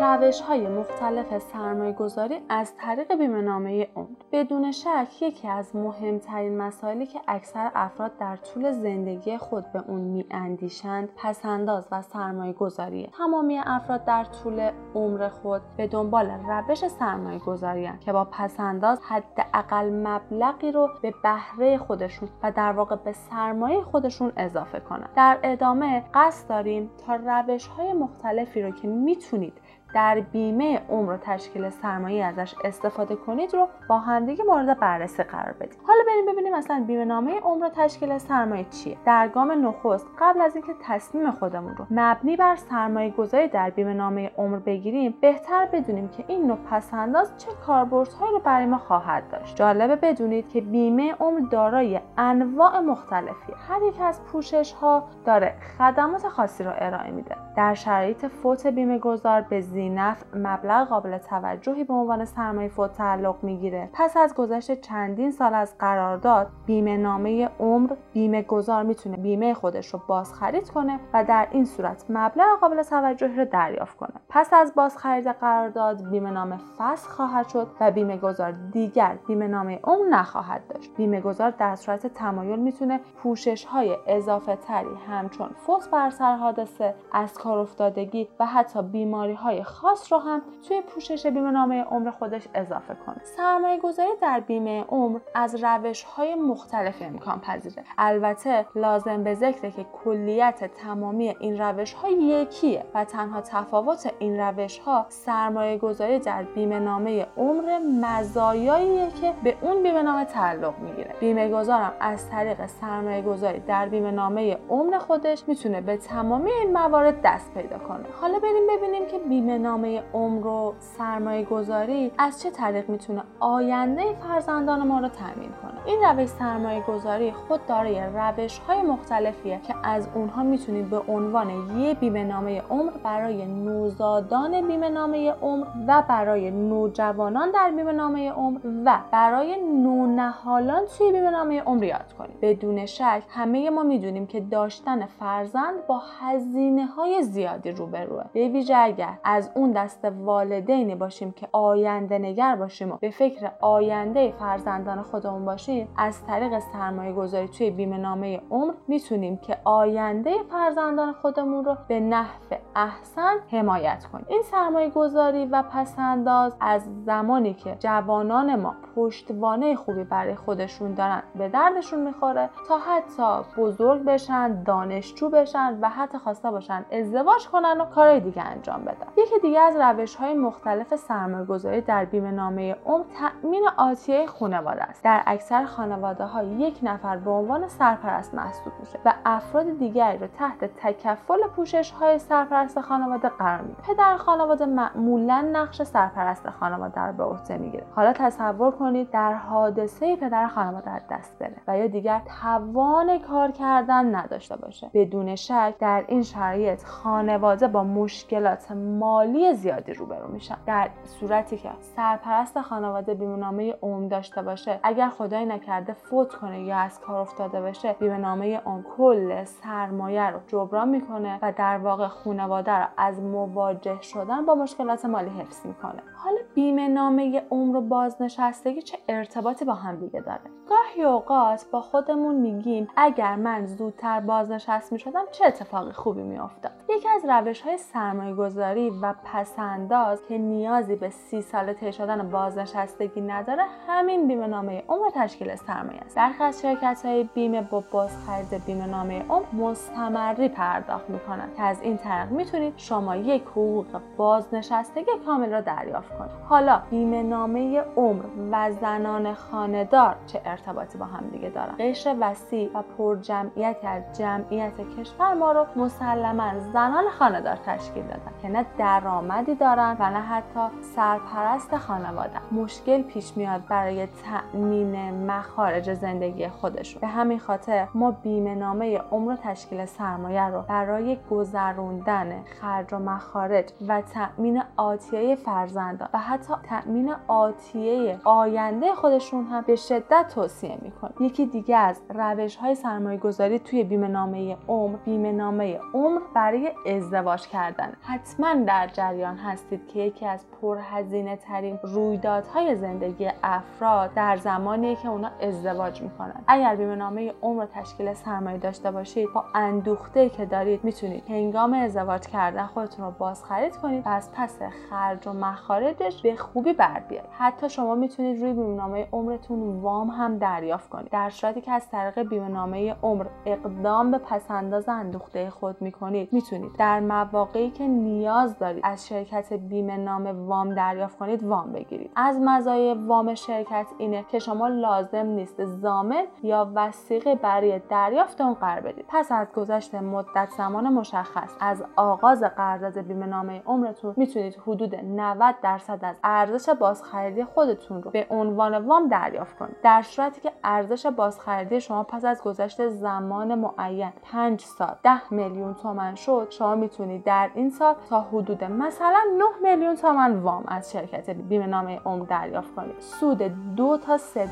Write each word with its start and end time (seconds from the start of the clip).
روش 0.00 0.40
های 0.40 0.68
مختلف 0.68 1.38
سرمایه 1.38 1.92
گذاری 1.92 2.40
از 2.48 2.76
طریق 2.76 3.14
بیمه 3.14 3.40
نامه 3.40 3.88
عمر. 3.96 4.06
بدون 4.32 4.72
شک 4.72 5.22
یکی 5.22 5.48
از 5.48 5.76
مهمترین 5.76 6.56
مسائلی 6.56 7.06
که 7.06 7.20
اکثر 7.28 7.70
افراد 7.74 8.18
در 8.18 8.36
طول 8.36 8.72
زندگی 8.72 9.38
خود 9.38 9.72
به 9.72 9.82
اون 9.88 10.00
می 10.00 10.26
اندیشند 10.30 11.08
پسنداز 11.16 11.88
و 11.92 12.02
سرمایه 12.02 12.52
گذاریه 12.52 13.10
تمامی 13.18 13.58
افراد 13.58 14.04
در 14.04 14.24
طول 14.24 14.70
عمر 14.94 15.28
خود 15.28 15.62
به 15.76 15.86
دنبال 15.86 16.30
روش 16.30 16.88
سرمایه 16.88 17.38
گذاری 17.38 17.90
که 18.00 18.12
با 18.12 18.24
پسنداز 18.24 19.00
حداقل 19.02 19.90
مبلغی 19.90 20.72
رو 20.72 20.88
به 21.02 21.14
بهره 21.22 21.78
خودشون 21.78 22.28
و 22.42 22.52
در 22.52 22.72
واقع 22.72 22.96
به 22.96 23.12
سرمایه 23.12 23.80
خودشون 23.80 24.32
اضافه 24.36 24.80
کنند. 24.80 25.10
در 25.16 25.38
ادامه 25.42 26.04
قصد 26.14 26.48
داریم 26.48 26.90
تا 27.06 27.14
روش 27.14 27.66
های 27.66 27.92
مختلفی 27.92 28.62
رو 28.62 28.70
که 28.70 28.88
می‌تونید 28.88 29.52
در 29.94 30.20
بیمه 30.20 30.80
عمر 30.88 31.12
و 31.12 31.16
تشکیل 31.16 31.70
سرمایه 31.70 32.24
ازش 32.24 32.54
استفاده 32.64 33.16
کنید 33.16 33.54
رو 33.54 33.68
با 33.88 33.98
همدیگه 33.98 34.44
مورد 34.44 34.78
بررسی 34.78 35.22
قرار 35.22 35.52
بدید. 35.52 35.78
حالا 35.86 36.00
بریم 36.06 36.32
ببینیم 36.32 36.56
مثلا 36.56 36.84
بیمه 36.86 37.04
نامه 37.04 37.40
عمر 37.40 37.66
و 37.66 37.68
تشکیل 37.68 38.18
سرمایه 38.18 38.66
چیه. 38.70 38.96
در 39.04 39.28
گام 39.28 39.66
نخست 39.66 40.06
قبل 40.20 40.40
از 40.40 40.56
اینکه 40.56 40.72
تصمیم 40.82 41.30
خودمون 41.30 41.76
رو 41.76 41.86
مبنی 41.90 42.36
بر 42.36 42.56
سرمایه 42.56 43.10
گذاری 43.10 43.48
در 43.48 43.70
بیمه 43.70 43.94
نامه 43.94 44.30
عمر 44.38 44.58
بگیریم 44.58 45.14
بهتر 45.20 45.68
بدونیم 45.72 46.08
که 46.08 46.24
این 46.28 46.46
نوع 46.46 46.58
پسنداز 46.70 47.32
چه 47.38 47.48
کاربردهایی 47.66 48.32
رو 48.32 48.38
برای 48.38 48.66
ما 48.66 48.78
خواهد 48.78 49.30
داشت. 49.30 49.56
جالبه 49.56 49.96
بدونید 49.96 50.48
که 50.48 50.60
بیمه 50.60 51.14
عمر 51.20 51.40
دارای 51.50 52.00
انواع 52.18 52.80
مختلفی 52.80 53.52
هر 53.68 53.82
یک 53.82 54.00
از 54.00 54.24
پوشش 54.24 54.72
ها 54.72 55.04
داره 55.24 55.54
خدمات 55.78 56.28
خاصی 56.28 56.64
رو 56.64 56.72
ارائه 56.74 57.10
میده. 57.10 57.36
در 57.56 57.74
شرایط 57.74 58.26
فوت 58.26 58.66
بیمه 58.66 58.98
گذار 58.98 59.40
به 59.40 59.60
زینف 59.78 60.24
مبلغ 60.34 60.88
قابل 60.88 61.18
توجهی 61.18 61.84
به 61.84 61.94
عنوان 61.94 62.24
سرمایه 62.24 62.68
فوت 62.68 62.92
تعلق 62.92 63.36
می‌گیره. 63.42 63.90
پس 63.92 64.16
از 64.16 64.34
گذشت 64.34 64.80
چندین 64.80 65.30
سال 65.30 65.54
از 65.54 65.78
قرارداد 65.78 66.46
بیمه 66.66 66.96
نامه 66.96 67.48
عمر 67.60 67.90
بیمه 68.12 68.42
گذار 68.42 68.82
می‌تونه 68.82 69.16
بیمه 69.16 69.54
خودش 69.54 69.94
رو 69.94 70.00
بازخرید 70.06 70.70
کنه 70.70 71.00
و 71.14 71.24
در 71.24 71.48
این 71.50 71.64
صورت 71.64 72.04
مبلغ 72.08 72.58
قابل 72.60 72.82
توجهی 72.82 73.36
رو 73.36 73.44
دریافت 73.44 73.96
کنه. 73.96 74.10
پس 74.28 74.52
از 74.52 74.74
بازخرید 74.74 75.28
قرارداد 75.28 76.10
بیمه 76.10 76.30
نامه 76.30 76.56
فسخ 76.78 77.08
خواهد 77.08 77.48
شد 77.48 77.68
و 77.80 77.90
بیمه 77.90 78.16
گذار 78.16 78.52
دیگر 78.52 79.18
بیمه 79.26 79.48
نامه 79.48 79.80
عمر 79.84 80.08
نخواهد 80.10 80.60
داشت. 80.68 80.94
بیمه 80.96 81.20
گذار 81.20 81.50
در 81.50 81.76
صورت 81.76 82.06
تمایل 82.06 82.58
می‌تونه 82.58 83.00
پوشش 83.22 83.64
های 83.64 83.96
اضافه 84.06 84.56
تری 84.56 84.94
همچون 85.08 85.48
فوت 85.66 85.90
بر 85.90 86.10
سر 86.10 86.36
حادثه 86.36 86.94
از 87.12 87.34
کار 87.34 87.58
افتادگی 87.58 88.28
و 88.40 88.46
حتی 88.46 88.82
بیماری 88.82 89.34
های 89.34 89.64
خاص 89.68 90.12
رو 90.12 90.18
هم 90.18 90.42
توی 90.68 90.80
پوشش 90.80 91.26
بیمه 91.26 91.50
نامه 91.50 91.84
عمر 91.84 92.10
خودش 92.10 92.48
اضافه 92.54 92.94
کنه. 93.06 93.20
سرمایه 93.36 93.78
گذاری 93.78 94.08
در 94.22 94.40
بیمه 94.40 94.84
عمر 94.88 95.18
از 95.34 95.64
روش 95.64 96.02
های 96.02 96.34
مختلف 96.34 97.02
امکان 97.02 97.40
پذیره. 97.40 97.84
البته 97.98 98.66
لازم 98.74 99.24
به 99.24 99.34
ذکره 99.34 99.70
که 99.70 99.86
کلیت 100.04 100.70
تمامی 100.74 101.34
این 101.40 101.60
روش 101.60 101.92
ها 101.92 102.08
یکیه 102.10 102.84
و 102.94 103.04
تنها 103.04 103.40
تفاوت 103.40 104.12
این 104.18 104.40
روش 104.40 104.78
ها 104.78 105.06
سرمایه 105.08 105.78
گذاری 105.78 106.18
در 106.18 106.42
بیمه 106.42 106.78
نامه 106.78 107.26
عمر 107.36 107.78
مزایاییه 107.78 109.10
که 109.10 109.34
به 109.44 109.56
اون 109.60 109.82
بیمه 109.82 110.02
نامه 110.02 110.24
تعلق 110.24 110.78
می‌گیره. 110.78 111.14
بیمه 111.20 111.48
گذارم 111.48 111.92
از 112.00 112.30
طریق 112.30 112.66
سرمایه 112.66 113.22
گذاری 113.22 113.60
در 113.60 113.88
بیمه 113.88 114.10
نامه 114.10 114.58
عمر 114.70 114.98
خودش 114.98 115.44
می‌تونه 115.48 115.80
به 115.80 115.96
تمامی 115.96 116.50
این 116.50 116.72
موارد 116.72 117.20
دست 117.24 117.54
پیدا 117.54 117.78
کنه. 117.78 118.04
حالا 118.20 118.38
بریم 118.38 118.66
ببینیم 118.76 119.06
که 119.06 119.18
بیمه 119.18 119.57
نامه 119.58 120.02
عمر 120.14 120.46
و 120.46 120.74
سرمایه 120.78 121.44
گذاری 121.44 122.12
از 122.18 122.42
چه 122.42 122.50
طریق 122.50 122.88
می‌تونه 122.88 123.22
آینده 123.40 124.02
فرزندان 124.28 124.86
ما 124.86 125.00
رو 125.00 125.08
تامین 125.08 125.50
کنه؟ 125.62 125.77
این 125.88 126.04
روش 126.04 126.28
سرمایه 126.28 126.80
گذاری 126.80 127.32
خود 127.32 127.66
دارای 127.66 128.00
روش 128.00 128.58
های 128.58 128.82
مختلفیه 128.82 129.60
که 129.66 129.74
از 129.84 130.08
اونها 130.14 130.42
می‌تونید 130.42 130.90
به 130.90 130.98
عنوان 130.98 131.78
یه 131.78 131.94
بیمه 131.94 132.24
نامه 132.24 132.62
عمر 132.70 132.90
برای 133.04 133.46
نوزادان 133.46 134.68
بیمه 134.68 134.88
نامه 134.88 135.32
عمر 135.32 135.66
و 135.86 136.02
برای 136.08 136.50
نوجوانان 136.50 137.50
در 137.50 137.70
بیمه 137.76 137.92
نامه 137.92 138.30
عمر 138.30 138.58
و 138.84 138.98
برای 139.12 139.56
نونهالان 139.56 140.82
توی 140.98 141.12
بیمه 141.12 141.30
نامه 141.30 141.60
عمر 141.60 141.84
یاد 141.84 142.12
کنید. 142.18 142.40
بدون 142.40 142.86
شک 142.86 143.22
همه 143.28 143.70
ما 143.70 143.82
می‌دونیم 143.82 144.26
که 144.26 144.40
داشتن 144.40 145.06
فرزند 145.06 145.86
با 145.86 146.02
هزینه 146.20 146.86
های 146.86 147.22
زیادی 147.22 147.70
روبروه. 147.70 148.24
به 148.32 148.48
ویژه 148.48 148.76
اگر 148.76 149.18
از 149.24 149.50
اون 149.54 149.72
دست 149.72 150.04
والدینی 150.04 150.94
باشیم 150.94 151.32
که 151.32 151.48
آینده 151.52 152.18
نگر 152.18 152.56
باشیم 152.56 152.92
و 152.92 152.96
به 153.00 153.10
فکر 153.10 153.50
آینده 153.60 154.32
فرزندان 154.38 155.02
خودمون 155.02 155.44
باشیم 155.44 155.77
از 155.96 156.26
طریق 156.26 156.58
سرمایه 156.58 157.12
گذاری 157.12 157.48
توی 157.48 157.70
بیمه 157.70 157.98
نامه 157.98 158.40
عمر 158.50 158.74
می‌تونیم 158.88 159.36
که 159.36 159.58
آینده 159.64 160.34
فرزندان 160.50 161.12
خودمون 161.12 161.64
رو 161.64 161.76
به 161.88 162.00
نحو 162.00 162.54
احسن 162.76 163.36
حمایت 163.52 164.04
کنیم. 164.12 164.26
این 164.28 164.42
سرمایه 164.42 164.90
گذاری 164.90 165.46
و 165.46 165.62
پسنداز 165.62 166.52
از 166.60 167.04
زمانی 167.04 167.54
که 167.54 167.76
جوانان 167.78 168.60
ما 168.60 168.74
پشتوانه 168.96 169.74
خوبی 169.76 170.04
برای 170.04 170.34
خودشون 170.34 170.94
دارن 170.94 171.22
به 171.34 171.48
دردشون 171.48 172.00
می‌خوره 172.00 172.50
تا 172.68 172.78
حتی 172.78 173.50
بزرگ 173.56 174.04
بشن 174.04 174.62
دانشجو 174.62 175.30
بشن 175.30 175.78
و 175.82 175.88
حتی 175.88 176.18
خواسته 176.18 176.50
باشن 176.50 176.84
ازدواج 176.92 177.48
کنن 177.48 177.80
و 177.80 177.84
کارهای 177.84 178.20
دیگه 178.20 178.42
انجام 178.42 178.82
بدن. 178.82 179.06
یکی 179.16 179.38
دیگه 179.42 179.60
از 179.60 179.76
روش 179.76 180.14
های 180.14 180.34
مختلف 180.34 180.96
سرمایه 180.96 181.44
گذاری 181.44 181.80
در 181.80 182.04
بیمه 182.04 182.30
نامه 182.30 182.76
عمر 182.86 183.04
تأمین 183.18 183.68
آتیه 183.76 184.26
خانواده 184.26 184.82
است. 184.82 185.04
در 185.04 185.22
اکثر 185.26 185.57
خانواده 185.64 186.24
ها 186.24 186.42
یک 186.42 186.78
نفر 186.82 187.16
به 187.16 187.30
عنوان 187.30 187.68
سرپرست 187.68 188.34
محسوب 188.34 188.72
میشه 188.80 188.98
و 189.04 189.14
افراد 189.24 189.78
دیگری 189.78 190.18
رو 190.18 190.26
تحت 190.26 190.64
تکفل 190.64 191.48
پوشش 191.56 191.90
های 191.90 192.18
سرپرست 192.18 192.80
خانواده 192.80 193.28
قرار 193.28 193.60
میده. 193.60 193.82
پدر 193.82 194.16
خانواده 194.16 194.66
معمولا 194.66 195.48
نقش 195.52 195.82
سرپرست 195.82 196.50
خانواده 196.50 197.00
رو 197.00 197.12
به 197.12 197.24
عهده 197.24 197.56
می‌گیره. 197.56 197.84
حالا 197.94 198.12
تصور 198.12 198.70
کنید 198.70 199.10
در 199.10 199.34
حادثه 199.34 200.16
پدر 200.16 200.48
خانواده 200.48 200.90
از 200.90 201.02
دست 201.10 201.38
بره 201.38 201.56
و 201.66 201.78
یا 201.78 201.86
دیگر 201.86 202.22
توان 202.40 203.18
کار 203.18 203.50
کردن 203.50 204.14
نداشته 204.14 204.56
باشه. 204.56 204.90
بدون 204.94 205.34
شک 205.34 205.74
در 205.80 206.04
این 206.08 206.22
شرایط 206.22 206.84
خانواده 206.84 207.68
با 207.68 207.84
مشکلات 207.84 208.72
مالی 208.72 209.54
زیادی 209.54 209.94
روبرو 209.94 210.28
میشن. 210.28 210.56
در 210.66 210.90
صورتی 211.04 211.56
که 211.56 211.70
سرپرست 211.80 212.60
خانواده 212.60 213.14
بیمهنامه 213.14 213.74
عمر 213.82 214.08
داشته 214.08 214.42
باشه 214.42 214.80
اگر 214.82 215.08
خدای 215.08 215.44
نکرده 215.52 215.92
فوت 215.92 216.34
کنه 216.34 216.62
یا 216.62 216.76
از 216.76 217.00
کار 217.00 217.20
افتاده 217.20 217.60
بشه 217.60 217.92
بیمهنامه 217.92 218.58
عمر 218.58 218.82
کل 218.96 219.44
سرمایه 219.44 220.30
رو 220.30 220.40
جبران 220.46 220.88
می‌کنه 220.88 221.38
و 221.42 221.52
در 221.52 221.78
واقع 221.78 222.06
خانواده 222.06 222.72
رو 222.72 222.86
از 222.96 223.20
مواجه 223.20 224.02
شدن 224.02 224.46
با 224.46 224.54
مشکلات 224.54 225.04
مالی 225.04 225.30
حفظ 225.30 225.66
می‌کنه. 225.66 226.02
حالا 226.16 226.38
بیمه 226.54 226.88
نامه 226.88 227.42
عمر 227.50 227.76
و 227.76 227.80
بازنشستگی 227.80 228.82
چه 228.82 228.98
ارتباطی 229.08 229.64
با 229.64 229.74
هم 229.74 229.96
دیگه 229.96 230.20
داره؟ 230.20 230.40
گاهی 230.68 231.02
اوقات 231.02 231.66
با 231.72 231.80
خودمون 231.80 232.34
میگیم 232.34 232.88
اگر 232.96 233.36
من 233.36 233.66
زودتر 233.66 234.20
بازنشست 234.20 234.92
می‌شدم 234.92 235.24
چه 235.30 235.46
اتفاقی 235.46 235.92
خوبی 235.92 236.22
میافتاد؟ 236.22 236.72
یکی 236.88 237.08
از 237.08 237.24
روش 237.28 237.60
های 237.60 237.78
سرمایه 237.78 238.34
گذاری 238.34 238.90
و 238.90 239.14
پسنداز 239.24 240.22
که 240.26 240.38
نیازی 240.38 240.96
به 240.96 241.10
سی 241.10 241.42
ساله 241.42 241.74
طی 241.74 241.92
شدن 241.92 242.30
بازنشستگی 242.30 243.20
نداره 243.20 243.62
همین 243.88 244.28
بیمه 244.28 244.46
نامه 244.46 244.84
عمر 244.88 245.10
سرمایه 245.56 246.00
است. 246.00 246.16
برخی 246.16 246.42
از 246.42 246.62
شرکت 246.62 247.00
های 247.04 247.24
بیمه 247.24 247.62
با 247.62 247.84
بازخرید 247.90 248.64
بیمه 248.66 248.86
نامه 248.86 249.24
عمر 249.28 249.44
مستمری 249.52 250.48
پرداخت 250.48 251.10
می‌کنند 251.10 251.54
که 251.56 251.62
از 251.62 251.82
این 251.82 251.96
طریق 251.96 252.30
می‌تونید 252.30 252.74
شما 252.76 253.16
یک 253.16 253.42
حقوق 253.42 254.00
بازنشستگی 254.16 255.10
کامل 255.26 255.50
را 255.50 255.60
دریافت 255.60 256.18
کنید. 256.18 256.30
حالا 256.48 256.82
بیمه 256.90 257.22
نامه 257.22 257.80
عمر 257.96 258.22
و 258.52 258.72
زنان 258.72 259.34
خانهدار 259.34 260.16
چه 260.26 260.40
ارتباطی 260.44 260.98
با 260.98 261.06
هم 261.06 261.28
دیگه 261.32 261.48
دارن؟ 261.48 261.74
قشر 261.78 262.16
وسیع 262.20 262.70
و 262.74 262.82
پرجمعیتی 262.98 263.86
از 263.86 264.02
جمعیت 264.18 264.72
کشور 264.98 265.34
ما 265.34 265.52
رو 265.52 265.66
مسلما 265.76 266.58
زنان 266.72 267.04
خانهدار 267.18 267.56
تشکیل 267.66 268.02
دادن 268.02 268.32
که 268.42 268.48
نه 268.48 268.66
درآمدی 268.78 269.54
دارن 269.54 269.96
و 270.00 270.10
نه 270.10 270.20
حتی 270.20 270.60
سرپرست 270.96 271.76
خانواده. 271.76 272.52
مشکل 272.52 273.02
پیش 273.02 273.36
میاد 273.36 273.66
برای 273.68 274.06
تأمین 274.06 275.10
مخارج 275.28 275.94
زندگی 275.94 276.48
خودشون. 276.48 277.00
به 277.00 277.06
همین 277.06 277.38
خاطر 277.38 277.88
ما 277.94 278.10
بیمه 278.10 278.54
نامه 278.54 278.98
عمر 278.98 279.36
تشکیل 279.36 279.86
سرمایه 279.86 280.48
رو 280.48 280.62
برای 280.62 281.18
گذروندن 281.30 282.42
خرج 282.60 282.92
و 282.92 282.98
مخارج 282.98 283.64
و 283.88 284.00
تأمین 284.00 284.62
آتیه 284.76 285.36
فرزندان 285.36 286.08
و 286.14 286.18
حتی 286.18 286.54
تأمین 286.62 287.14
آتیه 287.28 288.20
آینده 288.24 288.94
خودشون 288.94 289.44
هم 289.44 289.64
به 289.66 289.76
شدت 289.76 290.32
توصیه 290.34 290.78
می‌کنیم 290.82 291.14
یکی 291.20 291.46
دیگه 291.46 291.76
از 291.76 292.00
روش 292.14 292.56
های 292.56 292.74
سرمایه 292.74 293.18
گذاری 293.18 293.58
توی 293.58 293.84
بیمه 293.84 294.08
نامه 294.08 294.56
عمر 294.68 294.96
بیمه 295.04 295.32
نامه 295.32 295.80
عمر 295.94 296.20
برای 296.34 296.72
ازدواج 296.86 297.48
کردن. 297.48 297.92
حتما 298.02 298.54
در 298.54 298.86
جریان 298.86 299.36
هستید 299.36 299.88
که 299.88 300.00
یکی 300.00 300.26
از 300.26 300.44
پرهزینه 300.62 301.36
ترین 301.36 301.78
رویدادهای 301.82 302.76
زندگی 302.76 303.30
افراد 303.42 304.14
در 304.14 304.36
زمانی 304.36 304.96
که 304.96 305.08
اونا 305.18 305.30
ازدواج 305.40 306.02
می‌کنن. 306.02 306.44
اگر 306.46 306.76
بیمه 306.76 306.96
نامه 306.96 307.34
عمر 307.42 307.66
تشکیل 307.74 308.14
سرمایه 308.14 308.58
داشته 308.58 308.90
باشید 308.90 309.28
با 309.34 309.44
اندوخته 309.54 310.28
که 310.28 310.46
دارید 310.46 310.84
می‌تونید 310.84 311.24
هنگام 311.28 311.72
ازدواج 311.72 312.20
کردن 312.20 312.66
خودتون 312.66 313.04
رو 313.04 313.10
باز 313.18 313.44
خرید 313.44 313.76
کنید 313.76 314.06
و 314.06 314.08
از 314.08 314.30
پس 314.32 314.58
خرج 314.90 315.28
و 315.28 315.32
مخارجش 315.32 316.22
به 316.22 316.36
خوبی 316.36 316.72
بر 316.72 317.00
بیارید. 317.08 317.30
حتی 317.38 317.68
شما 317.68 317.94
می‌تونید 317.94 318.42
روی 318.42 318.52
بیمه 318.52 318.74
نامه 318.74 319.08
عمرتون 319.12 319.80
وام 319.80 320.08
هم 320.08 320.38
دریافت 320.38 320.88
کنید. 320.88 321.10
در 321.10 321.30
صورتی 321.30 321.60
که 321.60 321.72
از 321.72 321.90
طریق 321.90 322.22
بیمه 322.28 322.48
نامه 322.48 322.96
عمر 323.02 323.26
اقدام 323.46 324.10
به 324.10 324.18
پسنداز 324.18 324.88
اندوخته 324.88 325.50
خود 325.50 325.82
می‌کنید 325.82 326.32
می‌تونید 326.32 326.70
در 326.78 327.00
مواقعی 327.00 327.70
که 327.70 327.86
نیاز 327.86 328.58
دارید 328.58 328.80
از 328.84 329.08
شرکت 329.08 329.52
بیمه 329.52 329.96
نامه 329.96 330.32
وام 330.32 330.74
دریافت 330.74 331.18
کنید 331.18 331.44
وام 331.44 331.72
بگیرید. 331.72 332.10
از 332.16 332.36
مزایای 332.44 332.94
وام 332.94 333.34
شرکت 333.34 333.86
اینه 333.98 334.24
که 334.28 334.38
شما 334.38 334.68
لازم 334.68 335.07
نیست. 335.14 335.64
زامن 335.64 336.24
یا 336.42 336.70
وسیقه 336.74 337.34
برای 337.34 337.80
دریافت 337.90 338.40
اون 338.40 338.54
قرار 338.54 338.80
بدید. 338.80 339.04
پس 339.08 339.32
از 339.32 339.46
گذشت 339.52 339.94
مدت 339.94 340.48
زمان 340.58 340.88
مشخص 340.88 341.50
از 341.60 341.84
آغاز 341.96 342.42
قرارداد 342.42 342.98
بیمه 342.98 343.26
نامه 343.26 343.62
عمرتون 343.66 344.14
می‌تونید 344.16 344.60
حدود 344.66 344.94
90 344.94 345.54
درصد 345.62 345.98
از 346.02 346.16
ارزش 346.24 346.68
بازخریدی 346.68 347.44
خودتون 347.44 348.02
رو 348.02 348.10
به 348.10 348.26
عنوان 348.30 348.86
وام 348.86 349.08
دریافت 349.08 349.58
کنید. 349.58 349.76
در 349.82 350.02
صورتی 350.02 350.40
که 350.40 350.52
ارزش 350.64 351.06
بازخریدی 351.06 351.80
شما 351.80 352.02
پس 352.02 352.24
از 352.24 352.42
گذشت 352.42 352.88
زمان 352.88 353.54
معین 353.54 354.12
5 354.22 354.60
سال 354.60 354.94
10 355.02 355.34
میلیون 355.34 355.74
تومن 355.74 356.14
شد 356.14 356.46
شما 356.50 356.74
می‌تونید 356.74 357.24
در 357.24 357.50
این 357.54 357.70
سال 357.70 357.94
تا 358.10 358.20
حدود 358.20 358.64
مثلا 358.64 359.20
9 359.38 359.70
میلیون 359.70 359.96
تومن 359.96 360.38
وام 360.38 360.64
از 360.68 360.92
شرکت 360.92 361.30
بیمه 361.30 361.66
نامه 361.66 362.00
عمر 362.04 362.24
دریافت 362.24 362.74
کنید. 362.74 363.00
سود 363.00 363.42
دو 363.76 363.96
تا 363.96 364.18
3 364.18 364.46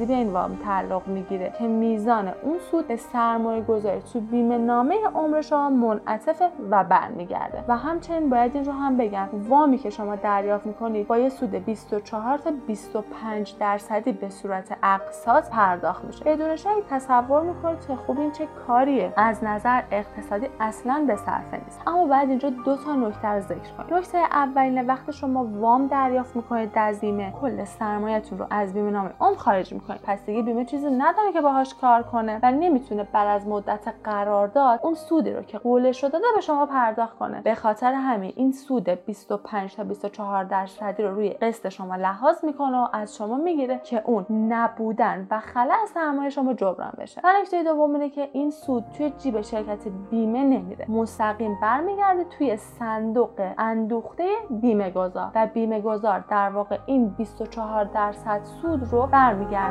درصدی 0.00 0.12
به 0.12 0.18
این 0.18 0.32
وام 0.32 0.56
تعلق 0.64 1.08
می‌گیره 1.08 1.52
که 1.58 1.64
میزان 1.64 2.32
اون 2.42 2.58
سود 2.70 2.88
به 2.88 2.96
سرمایه 2.96 3.62
گذاری 3.62 4.00
تو 4.12 4.20
بیمه 4.20 4.58
نامه 4.58 4.94
عمر 5.14 5.40
شما 5.40 5.70
منعطف 5.70 6.42
و 6.70 6.84
برمیگرده. 6.84 7.64
و 7.68 7.76
همچنین 7.76 8.30
باید 8.30 8.54
این 8.54 8.64
رو 8.64 8.72
هم 8.72 8.96
بگم 8.96 9.28
وامی 9.48 9.78
که 9.78 9.90
شما 9.90 10.16
دریافت 10.16 10.66
می‌کنید 10.66 11.06
با 11.06 11.18
یه 11.18 11.28
سود 11.28 11.50
24 11.50 12.38
تا 12.38 12.50
25 12.66 13.54
درصدی 13.60 14.12
به 14.12 14.28
صورت 14.28 14.76
اقساط 14.82 15.50
پرداخت 15.50 16.04
میشه. 16.04 16.24
بدون 16.24 16.56
شک 16.56 16.68
تصور 16.90 17.42
می‌کنید 17.42 17.86
که 17.86 17.96
خوب 17.96 18.20
این 18.20 18.30
چه 18.30 18.48
کاریه. 18.66 19.12
از 19.16 19.44
نظر 19.44 19.82
اقتصادی 19.90 20.48
اصلا 20.60 21.04
به 21.06 21.16
صرفه 21.16 21.60
نیست. 21.64 21.80
اما 21.86 22.06
بعد 22.06 22.28
اینجا 22.28 22.50
دو 22.50 22.76
تا 22.76 22.94
نکته 22.94 23.28
رو 23.28 23.40
ذکر 23.40 23.72
کنیم. 23.78 23.98
نکته 23.98 24.18
اولین 24.18 24.86
وقت 24.86 25.10
شما 25.10 25.44
وام 25.44 25.86
دریافت 25.86 26.36
می‌کنید 26.36 26.72
در 26.72 26.92
بیمه 26.92 27.32
کل 27.40 27.64
سرمایهتون 27.64 28.38
رو 28.38 28.46
از 28.50 28.72
بیمه 28.72 28.90
نامه 28.90 29.10
عمر 29.20 29.36
خارج 29.36 29.72
می‌کنید. 29.72 29.89
پس 30.04 30.26
دیگه 30.26 30.42
بیمه 30.42 30.64
چیزی 30.64 30.90
نداره 30.90 31.32
که 31.32 31.40
باهاش 31.40 31.74
کار 31.74 32.02
کنه 32.02 32.40
و 32.42 32.52
نمی‌تونه 32.52 33.04
بعد 33.12 33.28
از 33.28 33.46
مدت 33.46 33.94
قرارداد 34.04 34.80
اون 34.82 34.94
سودی 34.94 35.32
رو 35.32 35.42
که 35.42 35.58
قوله 35.58 35.92
شده 35.92 36.10
داده 36.10 36.24
به 36.34 36.40
شما 36.40 36.66
پرداخت 36.66 37.18
کنه. 37.18 37.40
به 37.40 37.54
خاطر 37.54 37.92
همین 37.92 38.32
این 38.36 38.52
سود 38.52 38.88
25 38.88 39.76
تا 39.76 39.84
24 39.84 40.44
درصدی 40.44 41.02
رو 41.02 41.14
روی 41.14 41.30
قسط 41.30 41.68
شما 41.68 41.96
لحاظ 41.96 42.44
می‌کنه 42.44 42.78
و 42.78 42.88
از 42.92 43.16
شما 43.16 43.36
می‌گیره 43.36 43.80
که 43.84 44.02
اون 44.04 44.26
نبودن 44.30 45.26
و 45.30 45.40
خلع 45.40 45.86
سرمایه 45.94 46.30
شما 46.30 46.54
جبران 46.54 46.92
بشه. 46.98 47.20
نکته 47.24 47.62
دوم 47.62 47.94
اینه 47.94 48.10
که 48.10 48.28
این 48.32 48.50
سود 48.50 48.84
توی 48.96 49.12
جیب 49.18 49.40
شرکت 49.40 49.88
بیمه 50.10 50.44
نمیره. 50.44 50.86
مستقیم 50.88 51.58
برمیگرده 51.62 52.24
توی 52.24 52.56
صندوق 52.56 53.52
اندوخته 53.58 54.28
بیمه 54.50 54.90
گذار 54.90 55.30
و 55.34 55.46
بیمه 55.46 55.80
گذار 55.80 56.24
در 56.30 56.50
واقع 56.50 56.78
این 56.86 57.08
24 57.08 57.84
درصد 57.84 58.40
سود 58.44 58.92
رو 58.92 59.06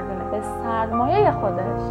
برمیگردونه 0.09 0.31
به 0.31 0.41
سرمایه 0.63 1.31
خودش. 1.31 1.81